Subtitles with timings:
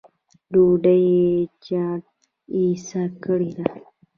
[0.51, 1.07] ډوډۍ
[1.63, 3.65] چڼېسه کړې ده